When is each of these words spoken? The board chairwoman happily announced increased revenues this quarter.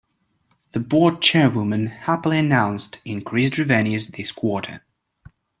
The 0.71 0.79
board 0.79 1.21
chairwoman 1.21 1.85
happily 1.85 2.39
announced 2.39 2.99
increased 3.05 3.59
revenues 3.59 4.07
this 4.07 4.31
quarter. 4.31 4.81